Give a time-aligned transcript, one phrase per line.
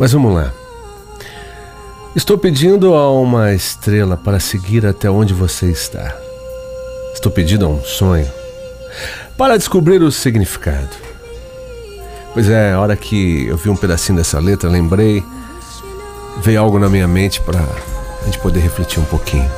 [0.00, 0.50] Mas vamos lá.
[2.16, 6.16] Estou pedindo a uma estrela para seguir até onde você está.
[7.12, 8.26] Estou pedindo a um sonho
[9.36, 10.88] para descobrir o significado.
[12.32, 15.22] Pois é, a hora que eu vi um pedacinho dessa letra, lembrei,
[16.42, 19.50] veio algo na minha mente para a gente poder refletir um pouquinho.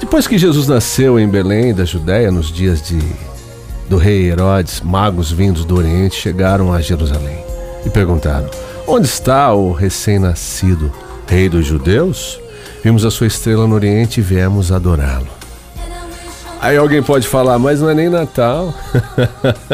[0.00, 2.98] Depois que Jesus nasceu em Belém, da Judéia, nos dias de,
[3.88, 7.47] do rei Herodes, magos vindos do Oriente chegaram a Jerusalém
[7.84, 8.48] e perguntaram:
[8.86, 10.92] Onde está o recém-nascido
[11.26, 12.40] rei dos judeus?
[12.82, 15.28] Vimos a sua estrela no Oriente e viemos adorá-lo.
[16.60, 18.74] Aí alguém pode falar, mas não é nem Natal.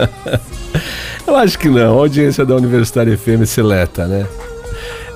[1.26, 1.98] Eu acho que não.
[1.98, 4.26] A audiência da Universitária FM seleta, né?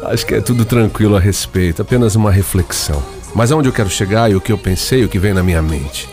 [0.05, 3.03] Acho que é tudo tranquilo a respeito, apenas uma reflexão.
[3.35, 5.61] Mas aonde eu quero chegar e o que eu pensei, o que vem na minha
[5.61, 6.09] mente.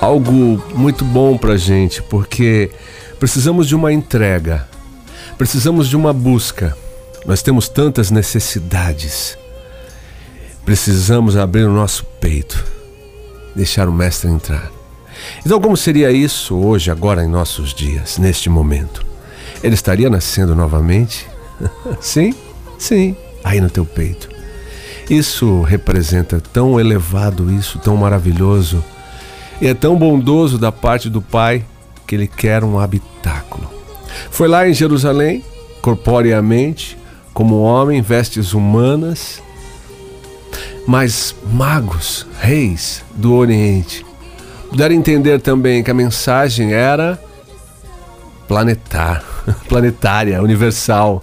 [0.00, 2.70] Algo muito bom pra gente, porque
[3.18, 4.66] precisamos de uma entrega
[5.38, 6.76] Precisamos de uma busca.
[7.24, 9.38] Nós temos tantas necessidades.
[10.64, 12.62] Precisamos abrir o nosso peito,
[13.54, 14.68] deixar o Mestre entrar.
[15.46, 19.06] Então, como seria isso hoje, agora em nossos dias, neste momento?
[19.62, 21.28] Ele estaria nascendo novamente?
[22.00, 22.34] sim,
[22.76, 24.28] sim, aí no teu peito.
[25.08, 28.84] Isso representa tão elevado, isso tão maravilhoso,
[29.60, 31.64] e é tão bondoso da parte do Pai
[32.08, 33.70] que Ele quer um habitáculo.
[34.30, 35.44] Foi lá em Jerusalém,
[35.82, 36.96] corporeamente,
[37.34, 39.42] como homem, vestes humanas,
[40.86, 44.04] mas magos, reis do Oriente,
[44.70, 47.20] puderam entender também que a mensagem era
[48.48, 49.22] planetar,
[49.68, 51.22] planetária, universal.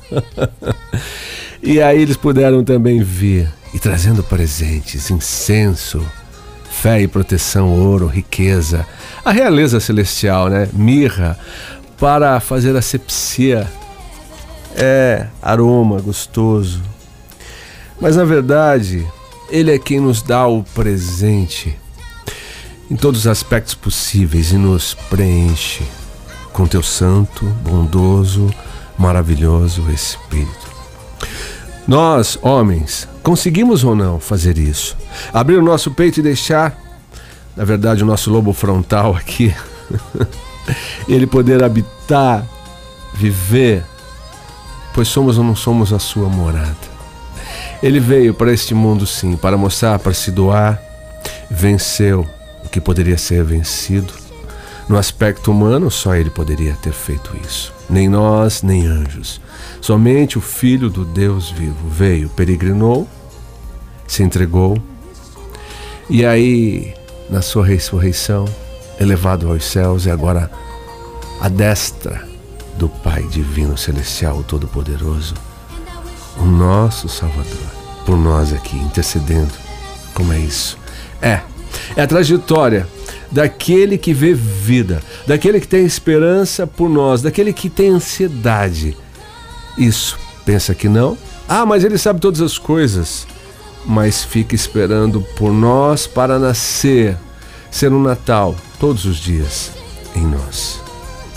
[1.63, 6.05] e aí eles puderam também vir e trazendo presentes, incenso,
[6.85, 8.85] fé e proteção, ouro, riqueza,
[9.25, 10.69] a realeza celestial, né?
[10.71, 11.35] Mirra,
[11.99, 13.67] para fazer asepsia.
[14.75, 16.83] É aroma gostoso.
[17.99, 19.03] Mas na verdade,
[19.49, 21.75] ele é quem nos dá o presente
[22.91, 25.81] em todos os aspectos possíveis e nos preenche
[26.53, 28.53] com teu santo, bondoso,
[28.95, 30.69] maravilhoso Espírito.
[31.87, 34.95] Nós, homens, conseguimos ou não fazer isso?
[35.33, 36.84] Abrir o nosso peito e deixar,
[37.55, 39.53] na verdade, o nosso lobo frontal aqui
[41.07, 42.45] ele poder habitar,
[43.13, 43.83] viver,
[44.93, 46.95] pois somos ou não somos a sua morada.
[47.81, 50.81] Ele veio para este mundo, sim, para mostrar, para se doar,
[51.49, 52.27] venceu
[52.63, 54.13] o que poderia ser vencido.
[54.87, 57.73] No aspecto humano, só ele poderia ter feito isso.
[57.89, 59.41] Nem nós, nem anjos.
[59.81, 63.07] Somente o Filho do Deus vivo veio, peregrinou,
[64.07, 64.81] se entregou,
[66.09, 66.93] e aí,
[67.29, 68.45] na sua ressurreição,
[68.99, 70.49] elevado aos céus e agora
[71.41, 72.27] à destra
[72.77, 75.33] do Pai Divino Celestial Todo-Poderoso,
[76.37, 77.67] o nosso Salvador,
[78.05, 79.53] por nós aqui, intercedendo.
[80.13, 80.77] Como é isso?
[81.21, 81.41] É,
[81.95, 82.87] é a trajetória
[83.31, 88.95] daquele que vê vida, daquele que tem esperança por nós, daquele que tem ansiedade.
[89.77, 91.17] Isso, pensa que não?
[91.47, 93.27] Ah, mas ele sabe todas as coisas.
[93.85, 97.17] Mas fica esperando por nós para nascer,
[97.69, 99.71] ser um Natal todos os dias
[100.15, 100.81] em nós.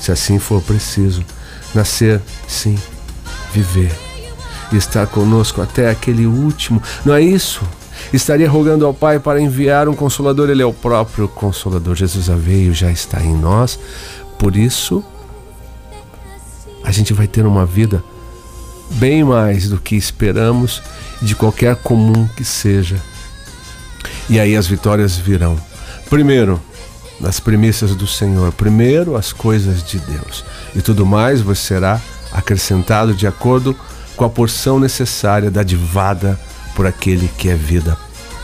[0.00, 1.24] Se assim for preciso,
[1.74, 2.78] nascer, sim,
[3.52, 3.94] viver
[4.72, 7.62] e estar conosco até aquele último, não é isso?
[8.12, 11.94] Estaria rogando ao Pai para enviar um consolador, ele é o próprio consolador.
[11.94, 13.78] Jesus já veio, já está em nós.
[14.38, 15.04] Por isso,
[16.84, 18.02] a gente vai ter uma vida
[18.92, 20.82] bem mais do que esperamos,
[21.20, 22.96] de qualquer comum que seja.
[24.28, 25.58] E aí as vitórias virão.
[26.08, 26.60] Primeiro,
[27.20, 28.52] nas premissas do Senhor.
[28.52, 30.44] Primeiro, as coisas de Deus.
[30.74, 32.00] E tudo mais vos será
[32.32, 33.76] acrescentado de acordo
[34.16, 36.38] com a porção necessária dadivada
[36.74, 37.96] por aquele que é vida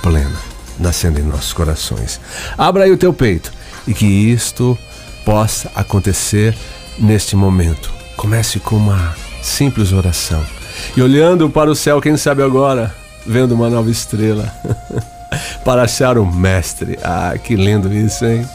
[0.03, 0.37] plena,
[0.79, 2.21] nascendo em nossos corações.
[2.57, 3.53] Abra aí o teu peito
[3.87, 4.79] e que isto
[5.25, 6.57] possa acontecer
[6.99, 7.93] neste momento.
[8.17, 9.15] Comece com uma
[9.45, 10.45] simples oração.
[10.97, 12.95] E olhando para o céu, quem sabe agora,
[13.27, 14.53] vendo uma nova estrela,
[15.65, 16.99] para achar o Mestre.
[17.03, 18.49] Ah, que lindo isso, hein?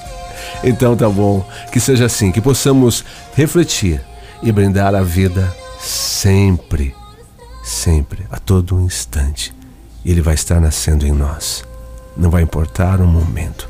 [0.63, 3.05] Então tá bom, que seja assim, que possamos
[3.35, 4.01] refletir
[4.41, 6.95] e brindar a vida sempre,
[7.63, 9.53] sempre, a todo instante.
[10.03, 11.63] Ele vai estar nascendo em nós.
[12.17, 13.69] Não vai importar o momento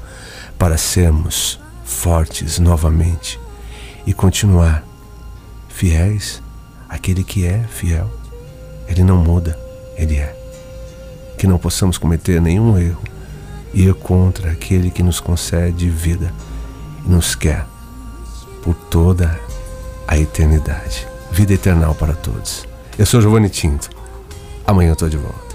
[0.58, 3.40] para sermos fortes novamente
[4.06, 4.84] e continuar
[5.70, 6.42] fiéis
[6.90, 8.10] àquele que é fiel.
[8.88, 9.58] Ele não muda,
[9.96, 10.36] ele é.
[11.38, 13.04] Que não possamos cometer nenhum erro
[13.74, 16.34] e ir contra aquele que nos concede vida
[17.06, 17.66] nos quer
[18.64, 19.40] por toda
[20.08, 21.08] a eternidade.
[21.32, 22.68] vida eterna para todos.
[22.98, 23.90] Eu sou Giovanni Tinto.
[24.66, 25.50] Amanhã eu tô de volta.